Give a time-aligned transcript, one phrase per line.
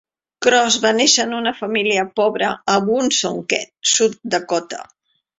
[0.43, 4.81] Cross va néixer en una família pobre a Woonsocket, South Dakota.